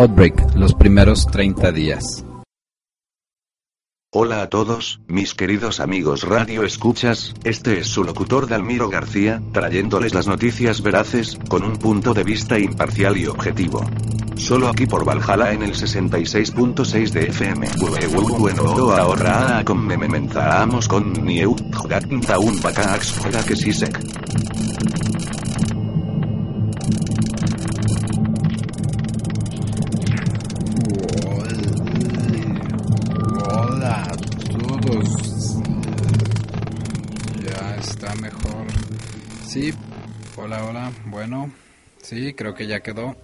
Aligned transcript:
Outbreak, 0.00 0.54
los 0.54 0.72
primeros 0.72 1.26
30 1.26 1.72
días. 1.72 2.24
Hola 4.10 4.40
a 4.40 4.48
todos, 4.48 5.02
mis 5.06 5.34
queridos 5.34 5.78
amigos 5.78 6.22
Radio 6.22 6.64
Escuchas, 6.64 7.34
este 7.44 7.80
es 7.80 7.88
su 7.88 8.02
locutor 8.02 8.48
Dalmiro 8.48 8.88
García, 8.88 9.42
trayéndoles 9.52 10.14
las 10.14 10.26
noticias 10.26 10.82
veraces, 10.82 11.38
con 11.50 11.64
un 11.64 11.76
punto 11.76 12.14
de 12.14 12.24
vista 12.24 12.58
imparcial 12.58 13.18
y 13.18 13.26
objetivo. 13.26 13.84
Solo 14.36 14.68
aquí 14.68 14.86
por 14.86 15.04
Valhalla 15.04 15.52
en 15.52 15.64
el 15.64 15.74
66.6 15.74 17.10
de 17.10 17.20
FM. 17.26 17.68
Bueno, 18.38 18.92
ahora 18.92 19.62
con 19.66 19.86
memenzamos 19.86 20.88
con 20.88 21.12
Nieu, 21.12 21.54
un 21.54 22.60
Bakax, 22.62 23.20
que 23.46 23.54
está 37.80 38.14
mejor. 38.16 38.66
Sí, 39.46 39.72
hola, 40.36 40.64
hola. 40.64 40.92
Bueno, 41.06 41.50
sí, 42.02 42.34
creo 42.34 42.54
que 42.54 42.66
ya 42.66 42.80
quedó. 42.80 43.16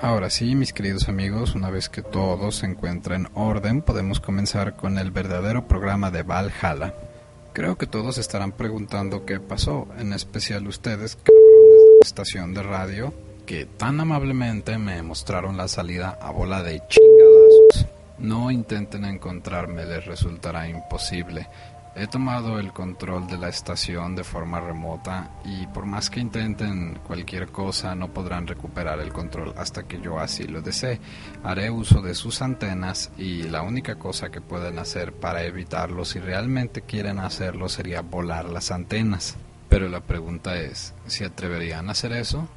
Ahora 0.00 0.30
sí, 0.30 0.56
mis 0.56 0.72
queridos 0.72 1.08
amigos, 1.08 1.54
una 1.54 1.70
vez 1.70 1.88
que 1.88 2.02
todo 2.02 2.50
se 2.50 2.66
encuentra 2.66 3.14
en 3.14 3.28
orden, 3.34 3.82
podemos 3.82 4.18
comenzar 4.18 4.74
con 4.74 4.98
el 4.98 5.12
verdadero 5.12 5.68
programa 5.68 6.10
de 6.10 6.24
Valhalla. 6.24 6.94
Creo 7.52 7.78
que 7.78 7.86
todos 7.86 8.18
estarán 8.18 8.52
preguntando 8.52 9.24
qué 9.24 9.38
pasó, 9.38 9.86
en 9.96 10.12
especial 10.12 10.66
ustedes, 10.66 11.14
cabrones 11.14 11.78
de 11.78 11.98
la 12.00 12.06
estación 12.06 12.52
de 12.52 12.62
radio, 12.64 13.14
que 13.46 13.64
tan 13.66 14.00
amablemente 14.00 14.76
me 14.76 15.00
mostraron 15.02 15.56
la 15.56 15.68
salida 15.68 16.18
a 16.20 16.32
bola 16.32 16.64
de 16.64 16.82
chingadazos. 16.88 17.86
No 18.18 18.50
intenten 18.50 19.04
encontrarme, 19.04 19.84
les 19.84 20.04
resultará 20.04 20.68
imposible. 20.68 21.46
He 21.96 22.08
tomado 22.08 22.58
el 22.58 22.72
control 22.72 23.28
de 23.28 23.38
la 23.38 23.48
estación 23.48 24.16
de 24.16 24.24
forma 24.24 24.58
remota 24.58 25.30
y 25.44 25.68
por 25.68 25.86
más 25.86 26.10
que 26.10 26.18
intenten 26.18 26.98
cualquier 27.06 27.52
cosa 27.52 27.94
no 27.94 28.08
podrán 28.08 28.48
recuperar 28.48 28.98
el 28.98 29.12
control 29.12 29.54
hasta 29.56 29.84
que 29.84 30.00
yo 30.00 30.18
así 30.18 30.42
lo 30.48 30.60
desee. 30.60 30.98
Haré 31.44 31.70
uso 31.70 32.02
de 32.02 32.16
sus 32.16 32.42
antenas 32.42 33.12
y 33.16 33.44
la 33.44 33.62
única 33.62 33.94
cosa 33.94 34.30
que 34.30 34.40
pueden 34.40 34.80
hacer 34.80 35.12
para 35.12 35.44
evitarlo 35.44 36.04
si 36.04 36.18
realmente 36.18 36.82
quieren 36.82 37.20
hacerlo 37.20 37.68
sería 37.68 38.00
volar 38.00 38.46
las 38.46 38.72
antenas. 38.72 39.36
Pero 39.68 39.88
la 39.88 40.00
pregunta 40.00 40.56
es, 40.56 40.94
¿si 41.06 41.22
atreverían 41.22 41.88
a 41.88 41.92
hacer 41.92 42.10
eso? 42.10 42.48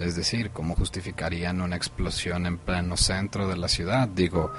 Es 0.00 0.16
decir, 0.16 0.50
¿cómo 0.50 0.74
justificarían 0.74 1.62
una 1.62 1.76
explosión 1.76 2.44
en 2.44 2.58
pleno 2.58 2.98
centro 2.98 3.48
de 3.48 3.56
la 3.56 3.68
ciudad? 3.68 4.06
Digo, 4.06 4.52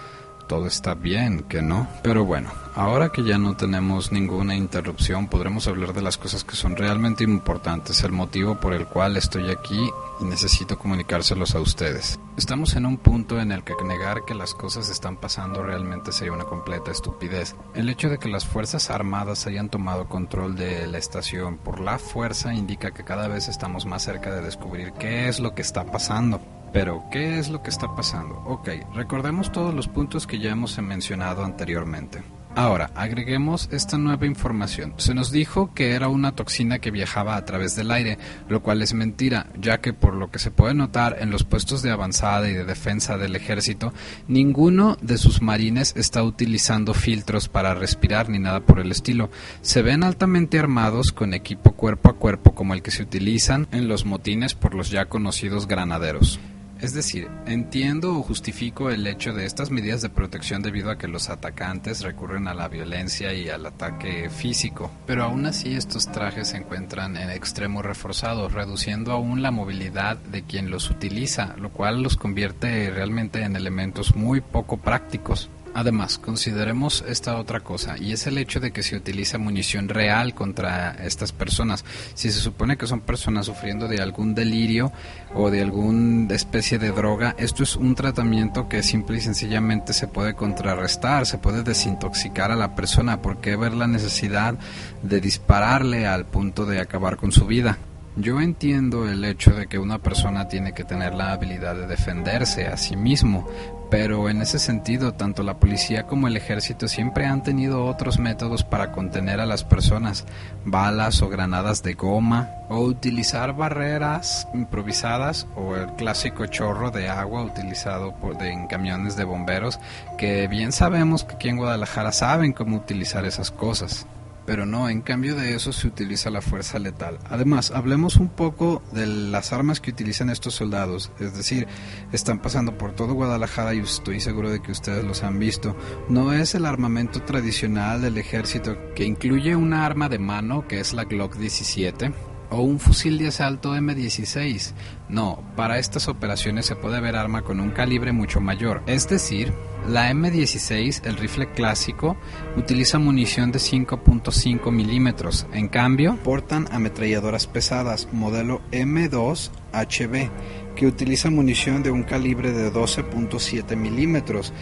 todo 0.48 0.68
está 0.68 0.94
bien, 0.94 1.44
que 1.44 1.62
no. 1.62 1.88
Pero 2.04 2.26
bueno, 2.26 2.52
ahora 2.76 3.10
que 3.10 3.24
ya 3.24 3.38
no 3.38 3.56
tenemos 3.56 4.12
ninguna 4.12 4.56
interrupción, 4.56 5.28
podremos 5.28 5.68
hablar 5.68 5.94
de 5.94 6.02
las 6.02 6.18
cosas 6.18 6.44
que 6.44 6.56
son 6.56 6.76
realmente 6.76 7.24
importantes, 7.24 8.04
el 8.04 8.12
motivo 8.12 8.60
por 8.60 8.74
el 8.74 8.88
cual 8.88 9.18
estoy 9.18 9.50
aquí 9.52 9.90
y 10.20 10.24
necesito 10.26 10.78
comunicárselos 10.78 11.56
a 11.56 11.60
ustedes. 11.60 12.20
Estamos 12.38 12.76
en 12.76 12.86
un 12.86 12.98
punto 12.98 13.40
en 13.40 13.52
el 13.52 13.64
que 13.64 13.74
negar 13.84 14.26
que 14.26 14.34
las 14.34 14.54
cosas 14.54 14.90
están 14.90 15.18
pasando 15.18 15.64
realmente 15.64 16.12
sería 16.12 16.34
una 16.34 16.46
completa 16.46 16.92
estupidez. 16.92 17.56
El 17.74 17.90
hecho 17.90 18.10
de 18.10 18.18
que 18.18 18.30
las 18.30 18.46
Fuerzas 18.46 18.90
Armadas 18.90 19.46
hayan 19.48 19.70
tomado 19.70 20.08
control 20.08 20.56
de 20.56 20.88
la 20.88 20.98
estación 20.98 21.58
por 21.58 21.80
la 21.80 22.00
fuerza 22.00 22.54
indica 22.54 22.92
que 22.92 23.04
cada 23.04 23.28
vez 23.28 23.48
estamos 23.48 23.86
más 23.86 24.04
cerca 24.04 24.34
de 24.34 24.42
descubrir 24.42 24.94
qué 24.94 25.28
es 25.28 25.40
lo 25.40 25.54
que 25.54 25.62
está 25.62 25.86
pasando. 25.86 26.42
Pero, 26.74 27.06
¿qué 27.12 27.38
es 27.38 27.50
lo 27.50 27.62
que 27.62 27.70
está 27.70 27.96
pasando? 27.96 28.42
Ok, 28.46 28.70
recordemos 28.96 29.52
todos 29.52 29.74
los 29.74 29.88
puntos 29.88 30.26
que 30.26 30.40
ya 30.40 30.50
hemos 30.50 30.78
mencionado 30.80 31.46
anteriormente. 31.46 32.24
Ahora, 32.56 32.92
agreguemos 32.94 33.68
esta 33.72 33.98
nueva 33.98 34.28
información. 34.28 34.94
Se 34.98 35.16
nos 35.16 35.32
dijo 35.32 35.74
que 35.74 35.94
era 35.94 36.08
una 36.08 36.34
toxina 36.34 36.78
que 36.78 36.92
viajaba 36.92 37.36
a 37.36 37.46
través 37.46 37.76
del 37.76 37.90
aire, 37.90 38.20
lo 38.48 38.62
cual 38.62 38.84
es 38.84 38.94
mentira, 38.94 39.48
ya 39.60 39.82
que 39.82 39.92
por 39.92 40.14
lo 40.14 40.30
que 40.30 40.38
se 40.38 40.52
puede 40.52 40.76
notar 40.76 41.18
en 41.20 41.32
los 41.32 41.44
puestos 41.44 41.82
de 41.82 41.90
avanzada 41.90 42.48
y 42.48 42.54
de 42.54 42.64
defensa 42.64 43.18
del 43.18 43.36
ejército, 43.36 43.92
ninguno 44.28 44.98
de 45.02 45.18
sus 45.18 45.42
marines 45.42 45.94
está 45.96 46.24
utilizando 46.24 46.94
filtros 46.94 47.50
para 47.50 47.74
respirar 47.74 48.30
ni 48.30 48.38
nada 48.38 48.60
por 48.60 48.80
el 48.80 48.92
estilo. 48.92 49.32
Se 49.62 49.82
ven 49.82 50.04
altamente 50.04 50.60
armados 50.60 51.12
con 51.12 51.34
equipo 51.34 51.72
cuerpo 51.72 52.10
a 52.10 52.14
cuerpo 52.14 52.54
como 52.54 52.76
el 52.76 52.84
que 52.84 52.92
se 52.92 53.02
utilizan 53.02 53.68
en 53.72 53.88
los 53.88 54.06
motines 54.06 54.54
por 54.54 54.76
los 54.76 54.92
ya 54.92 55.06
conocidos 55.06 55.68
granaderos. 55.68 56.40
Es 56.84 56.94
decir, 56.94 57.30
entiendo 57.46 58.18
o 58.18 58.24
justifico 58.24 58.90
el 58.90 59.08
hecho 59.08 59.32
de 59.32 59.46
estas 59.46 59.72
medidas 59.72 60.02
de 60.02 60.10
protección 60.10 60.62
debido 60.62 60.92
a 60.92 60.98
que 60.98 61.08
los 61.08 61.30
atacantes 61.30 62.02
recurren 62.02 62.50
a 62.50 62.54
la 62.54 62.68
violencia 62.68 63.34
y 63.34 63.48
al 63.48 63.66
ataque 63.66 64.30
físico, 64.30 64.92
pero 65.08 65.24
aún 65.24 65.46
así 65.46 65.76
estos 65.76 66.12
trajes 66.12 66.50
se 66.50 66.58
encuentran 66.58 67.16
en 67.16 67.30
extremo 67.30 67.82
reforzados, 67.84 68.52
reduciendo 68.52 69.14
aún 69.14 69.42
la 69.42 69.52
movilidad 69.52 70.18
de 70.18 70.44
quien 70.44 70.70
los 70.70 70.90
utiliza, 70.90 71.56
lo 71.56 71.70
cual 71.70 72.04
los 72.04 72.18
convierte 72.18 72.90
realmente 72.90 73.44
en 73.44 73.56
elementos 73.56 74.18
muy 74.18 74.42
poco 74.42 74.76
prácticos. 74.76 75.50
Además, 75.76 76.20
consideremos 76.20 77.04
esta 77.08 77.38
otra 77.38 77.62
cosa, 77.62 77.98
y 77.98 78.12
es 78.12 78.28
el 78.28 78.38
hecho 78.38 78.60
de 78.60 78.72
que 78.72 78.84
se 78.84 78.96
utiliza 78.96 79.40
munición 79.40 79.90
real 79.90 80.36
contra 80.36 80.92
estas 80.92 81.32
personas. 81.32 81.84
Si 82.14 82.32
se 82.32 82.40
supone 82.40 82.78
que 82.78 82.86
son 82.86 83.02
personas 83.02 83.48
sufriendo 83.48 83.88
de 83.88 84.02
algún 84.02 84.36
delirio 84.36 84.92
o 85.34 85.50
de 85.50 85.62
alguna 85.62 86.34
especie 86.36 86.78
de 86.78 86.92
droga, 86.92 87.36
esto 87.40 87.64
es 87.64 87.76
un 87.76 87.96
tratamiento 87.96 88.70
que 88.70 88.84
simple 88.84 89.18
y 89.18 89.22
sencillamente 89.22 89.94
se 89.94 90.08
puede 90.08 90.36
contrarrestar, 90.36 91.26
se 91.26 91.40
puede 91.40 91.64
desintoxicar 91.64 92.52
a 92.52 92.56
la 92.56 92.76
persona. 92.76 93.22
¿Por 93.22 93.42
qué 93.42 93.56
ver 93.56 93.74
la 93.74 93.88
necesidad 93.88 94.60
de 95.02 95.22
dispararle 95.22 96.06
al 96.06 96.26
punto 96.26 96.66
de 96.66 96.80
acabar 96.80 97.18
con 97.18 97.32
su 97.32 97.48
vida? 97.48 97.80
Yo 98.16 98.40
entiendo 98.40 99.10
el 99.10 99.26
hecho 99.26 99.52
de 99.52 99.66
que 99.66 99.80
una 99.80 99.98
persona 99.98 100.48
tiene 100.48 100.74
que 100.74 100.84
tener 100.84 101.16
la 101.16 101.32
habilidad 101.32 101.74
de 101.74 101.88
defenderse 101.88 102.68
a 102.68 102.78
sí 102.78 102.96
mismo, 102.96 103.50
pero 103.94 104.28
en 104.28 104.42
ese 104.42 104.58
sentido 104.58 105.14
tanto 105.14 105.44
la 105.44 105.60
policía 105.60 106.08
como 106.08 106.28
el 106.28 106.36
ejército 106.36 106.88
siempre 106.88 107.28
han 107.28 107.44
tenido 107.44 107.86
otros 107.86 108.18
métodos 108.18 108.64
para 108.64 108.92
contener 108.92 109.40
a 109.40 109.46
las 109.46 109.64
personas, 109.64 110.26
balas 110.66 111.22
o 111.22 111.30
granadas 111.30 111.84
de 111.84 111.94
goma, 111.94 112.50
o 112.70 112.80
utilizar 112.80 113.56
barreras 113.56 114.48
improvisadas 114.56 115.46
o 115.56 115.76
el 115.76 115.94
clásico 115.94 116.48
chorro 116.48 116.90
de 116.90 117.08
agua 117.08 117.44
utilizado 117.44 118.16
en 118.42 118.66
camiones 118.66 119.16
de 119.16 119.26
bomberos, 119.26 119.80
que 120.18 120.48
bien 120.48 120.72
sabemos 120.72 121.24
que 121.24 121.36
aquí 121.36 121.50
en 121.50 121.58
Guadalajara 121.58 122.12
saben 122.12 122.52
cómo 122.52 122.78
utilizar 122.78 123.26
esas 123.26 123.52
cosas. 123.52 124.08
Pero 124.46 124.66
no, 124.66 124.90
en 124.90 125.02
cambio 125.02 125.36
de 125.36 125.56
eso 125.56 125.72
se 125.72 125.88
utiliza 125.88 126.30
la 126.30 126.42
fuerza 126.42 126.80
letal. 126.80 127.20
Además, 127.30 127.72
hablemos 127.72 128.18
un 128.18 128.30
poco 128.30 128.82
de 128.92 129.08
las 129.08 129.54
armas 129.54 129.80
que 129.80 129.92
utilizan 129.92 130.30
estos 130.30 130.56
soldados. 130.56 131.12
Es 131.20 131.36
decir, 131.36 131.68
están 132.12 132.42
pasando 132.42 132.78
por 132.78 132.94
todo 132.94 133.14
Guadalajara 133.14 133.74
y 133.74 133.80
estoy 133.80 134.20
seguro 134.20 134.50
de 134.50 134.62
que 134.62 134.72
ustedes 134.72 135.04
los 135.04 135.24
han 135.24 135.40
visto. 135.40 135.78
No 136.10 136.34
es 136.34 136.56
el 136.56 136.66
armamento 136.66 137.22
tradicional 137.22 138.02
del 138.02 138.18
ejército 138.18 138.78
que 138.96 139.06
incluye 139.06 139.56
una 139.56 139.86
arma 139.86 140.10
de 140.10 140.20
mano 140.20 140.68
que 140.68 140.80
es 140.80 140.94
la 140.94 141.06
Glock 141.06 141.36
17 141.36 142.33
o 142.54 142.62
un 142.62 142.80
fusil 142.80 143.18
de 143.18 143.28
asalto 143.28 143.76
M16. 143.76 144.74
No, 145.10 145.44
para 145.56 145.80
estas 145.80 146.08
operaciones 146.08 146.68
se 146.68 146.76
puede 146.76 147.02
ver 147.02 147.16
arma 147.16 147.42
con 147.42 147.60
un 147.60 147.72
calibre 147.72 148.12
mucho 148.12 148.40
mayor. 148.40 148.84
Es 148.86 149.10
decir, 149.10 149.52
la 149.90 150.12
M16, 150.12 151.06
el 151.06 151.18
rifle 151.18 151.52
clásico, 151.52 152.16
utiliza 152.56 153.00
munición 153.00 153.52
de 153.52 153.60
5.5 153.60 154.72
milímetros. 154.72 155.48
En 155.52 155.68
cambio, 155.68 156.18
portan 156.24 156.68
ametralladoras 156.72 157.48
pesadas, 157.48 158.08
modelo 158.12 158.62
M2HB, 158.72 160.30
que 160.76 160.88
utiliza 160.88 161.32
munición 161.32 161.82
de 161.82 161.92
un 161.92 162.04
calibre 162.04 162.52
de 162.52 162.72
12.7 162.72 163.76
milímetros. 163.76 164.54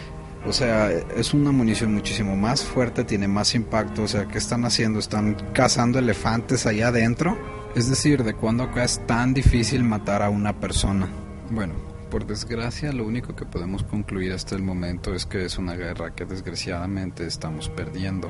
O 0.48 0.54
sea, 0.54 0.90
es 0.90 1.34
una 1.34 1.52
munición 1.52 1.94
muchísimo 1.94 2.36
más 2.36 2.64
fuerte, 2.64 3.04
tiene 3.04 3.28
más 3.28 3.54
impacto. 3.54 4.04
O 4.04 4.08
sea, 4.08 4.28
¿qué 4.28 4.38
están 4.38 4.66
haciendo? 4.66 4.98
¿Están 4.98 5.36
cazando 5.54 6.00
elefantes 6.00 6.66
allá 6.66 6.88
adentro? 6.88 7.61
Es 7.74 7.90
decir, 7.90 8.24
¿de 8.26 8.34
cuándo 8.34 8.64
acá 8.64 8.84
es 8.84 9.00
tan 9.08 9.34
difícil 9.34 9.86
matar 9.86 10.22
a 10.22 10.30
una 10.30 10.60
persona? 10.60 11.08
Bueno, 11.50 11.74
por 12.10 12.28
desgracia, 12.28 12.92
lo 12.92 13.06
único 13.06 13.34
que 13.34 13.46
podemos 13.46 13.84
concluir 13.84 14.34
hasta 14.34 14.58
el 14.58 14.62
momento 14.62 15.16
es 15.16 15.26
que 15.26 15.46
es 15.46 15.58
una 15.58 15.76
guerra 15.76 16.14
que 16.14 16.26
desgraciadamente 16.26 17.26
estamos 17.26 17.70
perdiendo, 17.70 18.30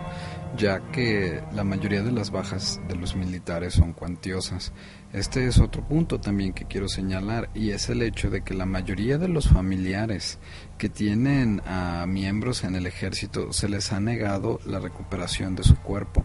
ya 0.55 0.91
que 0.91 1.41
la 1.53 1.63
mayoría 1.63 2.03
de 2.03 2.11
las 2.11 2.29
bajas 2.29 2.79
de 2.87 2.95
los 2.95 3.15
militares 3.15 3.73
son 3.73 3.93
cuantiosas. 3.93 4.73
Este 5.11 5.47
es 5.47 5.57
otro 5.57 5.87
punto 5.87 6.19
también 6.21 6.53
que 6.53 6.65
quiero 6.65 6.87
señalar 6.87 7.49
y 7.55 7.71
es 7.71 7.89
el 7.89 8.03
hecho 8.03 8.29
de 8.29 8.43
que 8.43 8.53
la 8.53 8.67
mayoría 8.67 9.17
de 9.17 9.27
los 9.27 9.49
familiares 9.49 10.37
que 10.77 10.87
tienen 10.87 11.63
a 11.65 12.05
miembros 12.07 12.63
en 12.63 12.75
el 12.75 12.85
ejército 12.85 13.51
se 13.53 13.67
les 13.67 13.91
ha 13.91 13.99
negado 13.99 14.59
la 14.67 14.79
recuperación 14.79 15.55
de 15.55 15.63
su 15.63 15.75
cuerpo. 15.77 16.23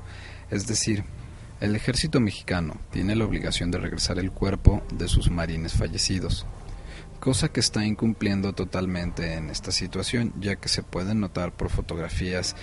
Es 0.51 0.67
decir, 0.67 1.03
el 1.61 1.75
ejército 1.75 2.21
mexicano 2.21 2.77
tiene 2.91 3.17
la 3.17 3.25
obligación 3.25 3.71
de 3.71 3.79
regresar 3.79 4.19
el 4.19 4.31
cuerpo 4.31 4.83
de 4.93 5.09
sus 5.09 5.31
marines 5.31 5.73
fallecidos, 5.73 6.47
cosa 7.21 7.49
que 7.49 7.61
está 7.61 7.85
incumpliendo 7.85 8.53
totalmente 8.53 9.35
en 9.35 9.51
esta 9.51 9.73
situación, 9.73 10.33
ya 10.39 10.57
que 10.57 10.69
se 10.69 10.83
pueden 10.83 11.21
notar 11.21 11.53
por 11.53 11.71
fotografías 11.71 12.57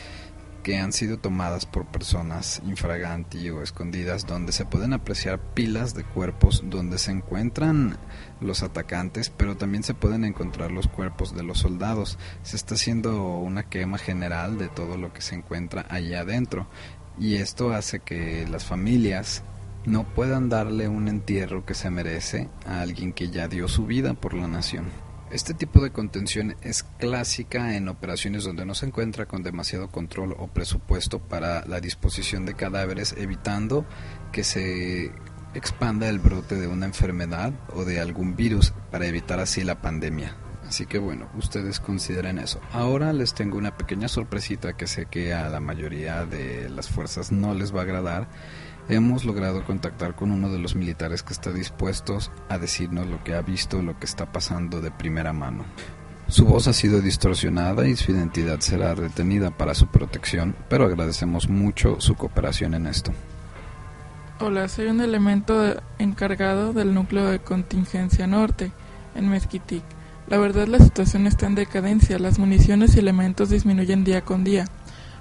que 0.63 0.79
han 0.79 0.93
sido 0.93 1.17
tomadas 1.17 1.65
por 1.65 1.85
personas 1.85 2.61
infraganti 2.65 3.49
o 3.49 3.61
escondidas 3.61 4.25
donde 4.25 4.53
se 4.53 4.65
pueden 4.65 4.93
apreciar 4.93 5.37
pilas 5.37 5.93
de 5.93 6.05
cuerpos 6.05 6.63
donde 6.65 6.97
se 6.97 7.11
encuentran 7.11 7.97
los 8.39 8.63
atacantes 8.63 9.29
pero 9.29 9.57
también 9.57 9.83
se 9.83 9.93
pueden 9.93 10.23
encontrar 10.23 10.71
los 10.71 10.87
cuerpos 10.87 11.35
de 11.35 11.43
los 11.43 11.59
soldados. 11.59 12.17
Se 12.43 12.55
está 12.55 12.75
haciendo 12.75 13.37
una 13.39 13.63
quema 13.63 13.97
general 13.97 14.57
de 14.57 14.69
todo 14.69 14.95
lo 14.95 15.11
que 15.11 15.21
se 15.21 15.35
encuentra 15.35 15.85
allá 15.89 16.21
adentro 16.21 16.67
y 17.19 17.36
esto 17.36 17.74
hace 17.74 18.00
que 18.00 18.48
las 18.50 18.65
familias 18.65 19.44
no 19.86 20.06
puedan 20.06 20.50
darle 20.50 20.88
un 20.88 21.07
entierro 21.07 21.65
que 21.65 21.74
se 21.74 21.89
merece 21.89 22.50
a 22.65 22.81
alguien 22.81 23.13
que 23.13 23.30
ya 23.30 23.48
dio 23.48 23.68
su 23.68 23.86
vida 23.86 24.13
por 24.13 24.33
la 24.33 24.48
nación. 24.48 24.86
Este 25.31 25.54
tipo 25.56 25.81
de 25.81 25.92
contención 25.92 26.56
es 26.62 26.83
clásica 26.83 27.75
en 27.75 27.89
operaciones 27.89 28.44
donde 28.44 28.65
no 28.65 28.75
se 28.75 28.86
encuentra 28.86 29.25
con 29.25 29.42
demasiado 29.42 29.89
control 29.89 30.36
o 30.38 30.48
presupuesto 30.48 31.19
para 31.19 31.65
la 31.65 31.80
disposición 31.80 32.45
de 32.45 32.54
cadáveres, 32.54 33.15
evitando 33.18 33.83
que 34.31 34.44
se 34.44 35.12
expanda 35.56 36.07
el 36.07 36.19
brote 36.19 36.56
de 36.56 36.68
una 36.68 36.86
enfermedad 36.86 37.51
o 37.74 37.83
de 37.83 38.00
algún 38.00 38.36
virus 38.36 38.74
para 38.92 39.07
evitar 39.07 39.39
así 39.39 39.63
la 39.63 39.81
pandemia. 39.81 40.36
Así 40.73 40.87
que 40.87 40.97
bueno, 40.97 41.29
ustedes 41.37 41.79
consideren 41.79 42.39
eso. 42.39 42.59
Ahora 42.71 43.13
les 43.13 43.35
tengo 43.35 43.59
una 43.59 43.77
pequeña 43.77 44.07
sorpresita 44.07 44.73
que 44.73 44.87
sé 44.87 45.05
que 45.05 45.31
a 45.31 45.47
la 45.47 45.59
mayoría 45.59 46.25
de 46.25 46.67
las 46.67 46.89
fuerzas 46.89 47.31
no 47.31 47.53
les 47.53 47.75
va 47.75 47.81
a 47.81 47.83
agradar. 47.83 48.27
Hemos 48.89 49.23
logrado 49.23 49.63
contactar 49.65 50.15
con 50.15 50.31
uno 50.31 50.49
de 50.49 50.57
los 50.57 50.75
militares 50.75 51.21
que 51.21 51.33
está 51.33 51.51
dispuesto 51.51 52.17
a 52.49 52.57
decirnos 52.57 53.05
lo 53.05 53.23
que 53.23 53.35
ha 53.35 53.43
visto, 53.43 53.83
lo 53.83 53.99
que 53.99 54.07
está 54.07 54.31
pasando 54.31 54.81
de 54.81 54.89
primera 54.89 55.31
mano. 55.31 55.63
Su 56.27 56.45
voz 56.45 56.67
ha 56.67 56.73
sido 56.73 57.01
distorsionada 57.01 57.87
y 57.87 57.95
su 57.95 58.11
identidad 58.11 58.59
será 58.61 58.95
retenida 58.95 59.51
para 59.51 59.75
su 59.75 59.85
protección, 59.85 60.55
pero 60.69 60.85
agradecemos 60.85 61.49
mucho 61.49 62.01
su 62.01 62.15
cooperación 62.15 62.73
en 62.73 62.87
esto. 62.87 63.11
Hola, 64.39 64.67
soy 64.67 64.87
un 64.87 65.01
elemento 65.01 65.79
encargado 65.99 66.73
del 66.73 66.95
núcleo 66.95 67.27
de 67.27 67.37
contingencia 67.37 68.25
norte 68.25 68.71
en 69.13 69.29
Mezquitic. 69.29 69.83
La 70.27 70.37
verdad 70.37 70.67
la 70.67 70.79
situación 70.79 71.27
está 71.27 71.47
en 71.47 71.55
decadencia, 71.55 72.17
las 72.17 72.39
municiones 72.39 72.95
y 72.95 72.99
elementos 72.99 73.49
disminuyen 73.49 74.05
día 74.05 74.21
con 74.21 74.43
día. 74.43 74.65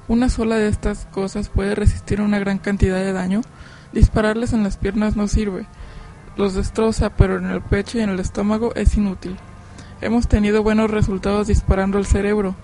Una 0.07 0.29
sola 0.29 0.57
de 0.57 0.69
estas 0.69 1.07
cosas 1.07 1.49
puede 1.49 1.75
resistir 1.75 2.21
una 2.21 2.39
gran 2.39 2.59
cantidad 2.59 2.97
de 2.97 3.13
daño. 3.13 3.41
Dispararles 3.93 4.53
en 4.53 4.63
las 4.63 4.77
piernas 4.77 5.17
no 5.17 5.27
sirve. 5.27 5.67
Los 6.37 6.55
destroza, 6.55 7.11
pero 7.11 7.39
en 7.39 7.47
el 7.47 7.63
pecho 7.63 7.99
y 7.99 8.03
en 8.03 8.11
el 8.11 8.21
estómago 8.21 8.73
es 8.75 8.97
inútil. 8.97 9.37
Hemos 10.01 10.29
tenido 10.29 10.63
buenos 10.63 10.91
resultados 10.91 11.49
disparando 11.49 11.99
al 11.99 12.07
cerebro, 12.07 12.55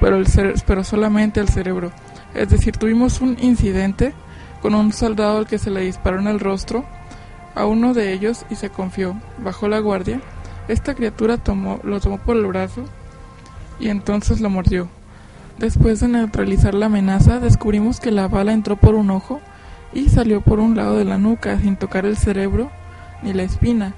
pero, 0.00 0.16
el 0.16 0.26
pero 0.66 0.84
solamente 0.84 1.40
al 1.40 1.48
cerebro. 1.48 1.92
Es 2.34 2.50
decir, 2.50 2.76
tuvimos 2.76 3.20
un 3.20 3.36
incidente 3.40 4.12
con 4.60 4.74
un 4.74 4.92
soldado 4.92 5.38
al 5.38 5.46
que 5.46 5.58
se 5.58 5.70
le 5.70 5.82
disparó 5.82 6.18
en 6.18 6.26
el 6.26 6.40
rostro 6.40 6.84
a 7.54 7.64
uno 7.64 7.94
de 7.94 8.12
ellos 8.12 8.44
y 8.50 8.56
se 8.56 8.70
confió. 8.70 9.20
Bajó 9.38 9.68
la 9.68 9.78
guardia 9.78 10.20
esta 10.68 10.94
criatura 10.94 11.38
tomó, 11.38 11.80
lo 11.82 12.00
tomó 12.00 12.18
por 12.18 12.36
el 12.36 12.46
brazo 12.46 12.82
y 13.78 13.88
entonces 13.88 14.40
lo 14.40 14.50
mordió. 14.50 14.88
Después 15.58 16.00
de 16.00 16.08
neutralizar 16.08 16.74
la 16.74 16.86
amenaza, 16.86 17.40
descubrimos 17.40 18.00
que 18.00 18.10
la 18.10 18.28
bala 18.28 18.52
entró 18.52 18.76
por 18.76 18.94
un 18.94 19.10
ojo 19.10 19.40
y 19.92 20.08
salió 20.08 20.42
por 20.42 20.60
un 20.60 20.76
lado 20.76 20.98
de 20.98 21.04
la 21.04 21.18
nuca 21.18 21.58
sin 21.58 21.76
tocar 21.76 22.04
el 22.04 22.16
cerebro 22.16 22.70
ni 23.22 23.32
la 23.32 23.44
espina, 23.44 23.94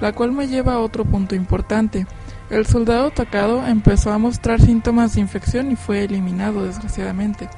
la 0.00 0.12
cual 0.12 0.32
me 0.32 0.48
lleva 0.48 0.74
a 0.74 0.80
otro 0.80 1.04
punto 1.04 1.34
importante. 1.34 2.06
El 2.50 2.66
soldado 2.66 3.08
atacado 3.08 3.66
empezó 3.66 4.10
a 4.10 4.18
mostrar 4.18 4.60
síntomas 4.60 5.14
de 5.14 5.20
infección 5.20 5.70
y 5.70 5.76
fue 5.76 6.04
eliminado, 6.04 6.64
desgraciadamente. 6.64 7.48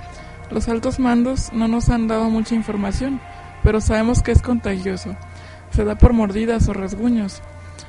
Los 0.50 0.68
altos 0.68 0.98
mandos 0.98 1.52
no 1.52 1.68
nos 1.68 1.88
han 1.90 2.08
dado 2.08 2.28
mucha 2.28 2.56
información, 2.56 3.20
pero 3.62 3.80
sabemos 3.80 4.22
que 4.22 4.32
es 4.32 4.42
contagioso. 4.42 5.16
Se 5.70 5.84
da 5.84 5.94
por 5.94 6.12
mordidas 6.12 6.68
o 6.68 6.72
rasguños. 6.72 7.40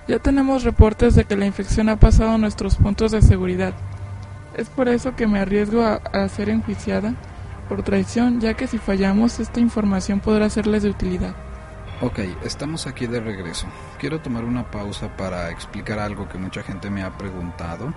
Ya 0.07 0.19
tenemos 0.19 0.63
reportes 0.63 1.15
de 1.15 1.25
que 1.25 1.36
la 1.36 1.45
infección 1.45 1.89
ha 1.89 1.98
pasado 1.98 2.31
a 2.31 2.38
nuestros 2.38 2.75
puntos 2.75 3.12
de 3.12 3.21
seguridad. 3.21 3.74
Es 4.55 4.69
por 4.69 4.89
eso 4.89 5.15
que 5.15 5.27
me 5.27 5.39
arriesgo 5.39 5.83
a, 5.83 6.27
ser 6.27 6.50
enjuiciada 6.50 7.13
por 7.69 7.83
traición, 7.83 8.41
ya 8.41 8.53
que 8.53 8.67
si 8.67 8.77
fallamos 8.77 9.39
esta 9.39 9.60
información 9.60 10.19
podrá 10.19 10.50
serles 10.50 10.83
de 10.83 10.89
utilidad. 10.89 11.36
Ok, 12.01 12.19
estamos 12.43 12.88
aquí 12.88 13.07
de 13.07 13.21
regreso. 13.21 13.67
Quiero 14.00 14.19
tomar 14.19 14.43
una 14.43 14.69
pausa 14.69 15.15
para 15.15 15.51
explicar 15.51 16.00
algo 16.00 16.27
que 16.27 16.38
mucha 16.38 16.63
gente 16.63 16.89
me 16.89 17.03
ha 17.03 17.17
preguntado 17.17 17.93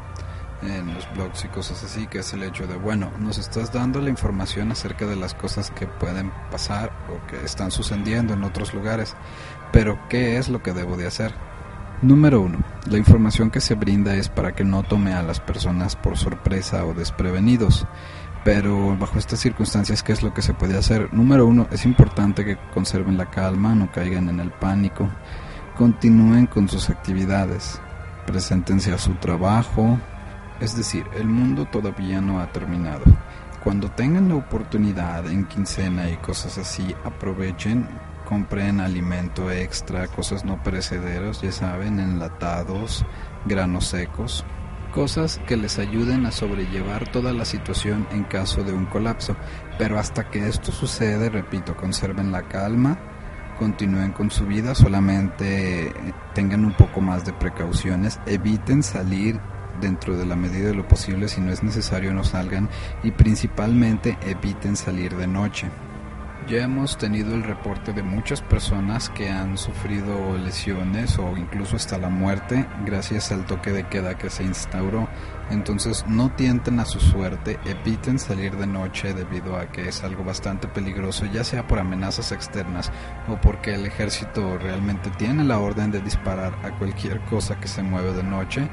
en 0.62 0.94
los 0.94 1.10
blogs 1.14 1.44
y 1.44 1.48
cosas 1.48 1.82
así, 1.84 2.06
que 2.06 2.18
es 2.18 2.32
el 2.32 2.42
hecho 2.42 2.66
de, 2.66 2.76
bueno, 2.76 3.10
nos 3.18 3.38
estás 3.38 3.72
dando 3.72 4.00
la 4.00 4.10
información 4.10 4.70
acerca 4.72 5.06
de 5.06 5.16
las 5.16 5.34
cosas 5.34 5.70
que 5.70 5.86
pueden 5.86 6.30
pasar 6.50 6.92
o 7.08 7.26
que 7.26 7.44
están 7.44 7.70
sucediendo 7.70 8.34
en 8.34 8.44
otros 8.44 8.74
lugares, 8.74 9.14
pero 9.72 9.98
¿qué 10.08 10.38
es 10.38 10.48
lo 10.48 10.62
que 10.62 10.72
debo 10.72 10.96
de 10.96 11.06
hacer? 11.06 11.34
Número 12.04 12.42
1. 12.42 12.58
La 12.90 12.98
información 12.98 13.50
que 13.50 13.62
se 13.62 13.76
brinda 13.76 14.14
es 14.14 14.28
para 14.28 14.54
que 14.54 14.62
no 14.62 14.82
tome 14.82 15.14
a 15.14 15.22
las 15.22 15.40
personas 15.40 15.96
por 15.96 16.18
sorpresa 16.18 16.84
o 16.84 16.92
desprevenidos. 16.92 17.86
Pero 18.44 18.94
bajo 18.98 19.18
estas 19.18 19.40
circunstancias, 19.40 20.02
¿qué 20.02 20.12
es 20.12 20.22
lo 20.22 20.34
que 20.34 20.42
se 20.42 20.52
puede 20.52 20.76
hacer? 20.76 21.14
Número 21.14 21.46
1. 21.46 21.68
Es 21.70 21.86
importante 21.86 22.44
que 22.44 22.58
conserven 22.74 23.16
la 23.16 23.30
calma, 23.30 23.74
no 23.74 23.90
caigan 23.90 24.28
en 24.28 24.38
el 24.38 24.50
pánico, 24.50 25.08
continúen 25.78 26.44
con 26.44 26.68
sus 26.68 26.90
actividades, 26.90 27.80
preséntense 28.26 28.92
a 28.92 28.98
su 28.98 29.14
trabajo. 29.14 29.98
Es 30.60 30.76
decir, 30.76 31.06
el 31.14 31.26
mundo 31.26 31.64
todavía 31.64 32.20
no 32.20 32.38
ha 32.38 32.52
terminado. 32.52 33.04
Cuando 33.62 33.90
tengan 33.90 34.28
la 34.28 34.34
oportunidad 34.34 35.26
en 35.26 35.46
quincena 35.46 36.10
y 36.10 36.18
cosas 36.18 36.58
así, 36.58 36.94
aprovechen 37.02 37.88
compren 38.24 38.80
alimento 38.80 39.50
extra, 39.50 40.08
cosas 40.08 40.44
no 40.44 40.62
perecederos, 40.62 41.42
ya 41.42 41.52
saben, 41.52 42.00
enlatados, 42.00 43.04
granos 43.44 43.86
secos, 43.86 44.44
cosas 44.92 45.40
que 45.46 45.56
les 45.56 45.78
ayuden 45.78 46.24
a 46.26 46.30
sobrellevar 46.30 47.10
toda 47.10 47.32
la 47.32 47.44
situación 47.44 48.06
en 48.12 48.24
caso 48.24 48.62
de 48.62 48.72
un 48.72 48.86
colapso. 48.86 49.36
Pero 49.78 49.98
hasta 49.98 50.30
que 50.30 50.48
esto 50.48 50.72
sucede, 50.72 51.28
repito, 51.28 51.76
conserven 51.76 52.32
la 52.32 52.42
calma, 52.42 52.98
continúen 53.58 54.12
con 54.12 54.30
su 54.30 54.46
vida, 54.46 54.74
solamente 54.74 55.92
tengan 56.34 56.64
un 56.64 56.72
poco 56.72 57.00
más 57.00 57.24
de 57.24 57.32
precauciones, 57.32 58.20
eviten 58.26 58.82
salir 58.82 59.40
dentro 59.80 60.16
de 60.16 60.26
la 60.26 60.36
medida 60.36 60.68
de 60.68 60.74
lo 60.74 60.86
posible, 60.86 61.28
si 61.28 61.40
no 61.40 61.52
es 61.52 61.62
necesario 61.62 62.14
no 62.14 62.24
salgan 62.24 62.68
y 63.02 63.10
principalmente 63.10 64.16
eviten 64.22 64.76
salir 64.76 65.16
de 65.16 65.26
noche. 65.26 65.68
Ya 66.46 66.64
hemos 66.64 66.98
tenido 66.98 67.34
el 67.34 67.42
reporte 67.42 67.94
de 67.94 68.02
muchas 68.02 68.42
personas 68.42 69.08
que 69.08 69.30
han 69.30 69.56
sufrido 69.56 70.36
lesiones 70.36 71.18
o 71.18 71.34
incluso 71.38 71.76
hasta 71.76 71.96
la 71.96 72.10
muerte 72.10 72.66
gracias 72.84 73.32
al 73.32 73.46
toque 73.46 73.72
de 73.72 73.88
queda 73.88 74.18
que 74.18 74.28
se 74.28 74.42
instauró. 74.44 75.08
Entonces 75.50 76.06
no 76.08 76.30
tienten 76.30 76.80
a 76.80 76.86
su 76.86 77.00
suerte, 77.00 77.58
eviten 77.66 78.18
salir 78.18 78.56
de 78.56 78.66
noche 78.66 79.12
debido 79.12 79.56
a 79.56 79.66
que 79.66 79.88
es 79.88 80.02
algo 80.02 80.24
bastante 80.24 80.68
peligroso, 80.68 81.26
ya 81.26 81.44
sea 81.44 81.66
por 81.66 81.78
amenazas 81.78 82.32
externas 82.32 82.90
o 83.28 83.38
porque 83.40 83.74
el 83.74 83.84
ejército 83.84 84.56
realmente 84.56 85.10
tiene 85.10 85.44
la 85.44 85.58
orden 85.58 85.90
de 85.90 86.00
disparar 86.00 86.54
a 86.64 86.70
cualquier 86.78 87.20
cosa 87.26 87.60
que 87.60 87.68
se 87.68 87.82
mueve 87.82 88.14
de 88.14 88.22
noche. 88.22 88.68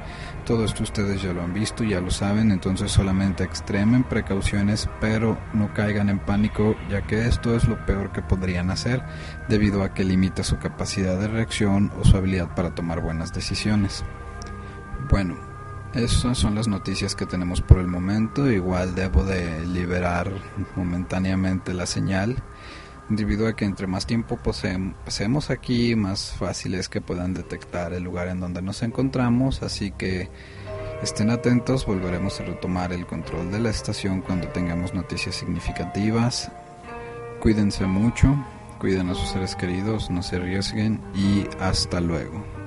Todo 0.45 0.63
esto 0.63 0.83
ustedes 0.83 1.21
ya 1.21 1.33
lo 1.33 1.43
han 1.43 1.53
visto, 1.53 1.83
ya 1.83 1.99
lo 1.99 2.09
saben, 2.09 2.51
entonces 2.51 2.91
solamente 2.91 3.43
extremen 3.43 4.03
precauciones, 4.03 4.89
pero 5.01 5.37
no 5.53 5.73
caigan 5.73 6.09
en 6.09 6.19
pánico, 6.19 6.75
ya 6.89 7.01
que 7.01 7.27
esto 7.27 7.53
es 7.53 7.67
lo 7.67 7.85
peor 7.85 8.11
que 8.13 8.21
podrían 8.21 8.71
hacer, 8.71 9.03
debido 9.49 9.83
a 9.83 9.93
que 9.93 10.05
limita 10.05 10.43
su 10.43 10.57
capacidad 10.57 11.19
de 11.19 11.27
reacción 11.27 11.91
o 11.99 12.05
su 12.05 12.15
habilidad 12.15 12.55
para 12.55 12.73
tomar 12.73 13.01
buenas 13.01 13.33
decisiones. 13.33 14.05
Bueno, 15.09 15.50
esas 15.93 16.37
son 16.37 16.55
las 16.55 16.67
noticias 16.67 17.15
que 17.15 17.25
tenemos 17.25 17.61
por 17.61 17.79
el 17.79 17.87
momento. 17.87 18.49
Igual 18.49 18.95
debo 18.95 19.23
de 19.23 19.65
liberar 19.65 20.31
momentáneamente 20.75 21.73
la 21.73 21.85
señal 21.85 22.41
debido 23.15 23.47
a 23.47 23.55
que 23.55 23.65
entre 23.65 23.87
más 23.87 24.05
tiempo 24.05 24.37
pasemos 24.37 25.49
aquí, 25.49 25.95
más 25.95 26.33
fácil 26.37 26.75
es 26.75 26.89
que 26.89 27.01
puedan 27.01 27.33
detectar 27.33 27.93
el 27.93 28.03
lugar 28.03 28.27
en 28.29 28.39
donde 28.39 28.61
nos 28.61 28.83
encontramos, 28.83 29.63
así 29.63 29.91
que 29.91 30.29
estén 31.01 31.29
atentos, 31.29 31.85
volveremos 31.85 32.39
a 32.39 32.45
retomar 32.45 32.93
el 32.93 33.05
control 33.05 33.51
de 33.51 33.59
la 33.59 33.69
estación 33.69 34.21
cuando 34.21 34.47
tengamos 34.49 34.93
noticias 34.93 35.35
significativas. 35.35 36.51
Cuídense 37.41 37.85
mucho, 37.85 38.35
cuiden 38.79 39.09
a 39.09 39.15
sus 39.15 39.29
seres 39.29 39.55
queridos, 39.55 40.09
no 40.09 40.23
se 40.23 40.37
arriesguen 40.37 41.01
y 41.13 41.45
hasta 41.59 41.99
luego. 41.99 42.60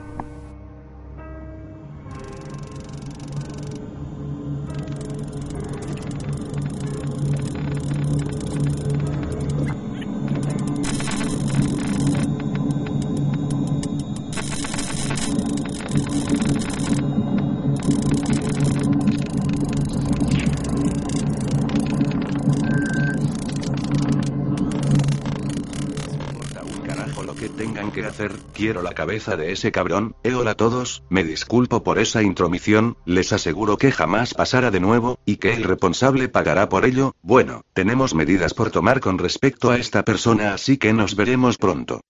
Que 27.95 28.05
hacer, 28.05 28.33
quiero 28.53 28.83
la 28.83 28.93
cabeza 28.93 29.37
de 29.37 29.53
ese 29.53 29.71
cabrón, 29.71 30.17
eh 30.25 30.35
hola 30.35 30.53
a 30.53 30.55
todos, 30.57 31.05
me 31.09 31.23
disculpo 31.23 31.85
por 31.85 32.01
esa 32.01 32.23
intromisión, 32.23 32.97
les 33.05 33.33
aseguro 33.33 33.77
que 33.79 33.93
jamás 33.93 34.35
pasará 34.35 34.73
de 34.73 34.81
nuevo, 34.81 35.21
y 35.25 35.37
que 35.37 35.55
el 35.55 35.63
responsable 35.63 36.29
pagará 36.29 36.69
por 36.69 36.85
ello, 36.85 37.15
bueno, 37.23 37.63
tenemos 37.73 38.15
medidas 38.15 38.53
por 38.53 38.71
tomar 38.71 39.01
con 39.01 39.19
respecto 39.19 39.71
a 39.71 39.77
esta 39.77 40.05
persona 40.05 40.55
así 40.55 40.77
que 40.77 40.93
nos 40.93 41.15
veremos 41.15 41.57
pronto. 41.57 42.01